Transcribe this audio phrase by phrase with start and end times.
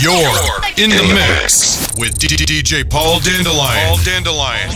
[0.00, 0.14] You're
[0.78, 3.86] in the mix with DJ Paul Dandelion.
[3.86, 4.70] Paul Dandelion.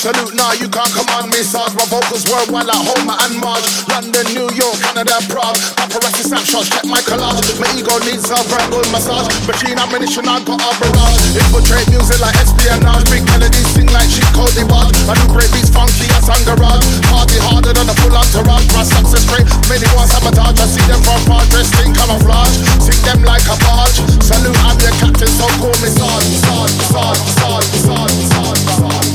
[0.00, 1.44] Salute now, you can't command me.
[1.44, 3.68] Sarge my vocals worldwide like Homer and Marge.
[3.84, 5.60] London, New York, Canada, Prague.
[5.76, 7.44] Paparazzi snapshots, check my collage.
[7.60, 8.40] My ego needs a
[8.72, 9.28] good massage.
[9.44, 11.36] Machine ammunition, I got a barrage.
[11.36, 13.12] Infiltrate music like espionage.
[13.12, 14.96] Big melodies sing like cheap Cody Barge.
[15.04, 16.88] I do great beats funky as garage.
[17.12, 18.72] Party harder than a full entourage.
[18.72, 20.56] My success rate, many want sabotage.
[20.56, 22.56] I see them from far dressed in camouflage.
[22.80, 24.00] Sing them like a barge.
[24.24, 26.24] Salute, I'm your captain, so call me Sarge.
[26.48, 29.09] Sarge, Sarge, Sarge, Sarge, Sarge, Sarge.